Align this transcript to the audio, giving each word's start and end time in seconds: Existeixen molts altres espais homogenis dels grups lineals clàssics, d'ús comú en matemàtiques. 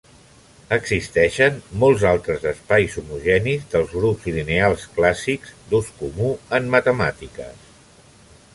Existeixen 0.75 1.59
molts 1.83 2.05
altres 2.11 2.47
espais 2.51 2.95
homogenis 3.01 3.67
dels 3.75 3.93
grups 3.99 4.27
lineals 4.39 4.87
clàssics, 4.99 5.55
d'ús 5.69 5.93
comú 6.01 6.33
en 6.59 6.75
matemàtiques. 6.77 7.71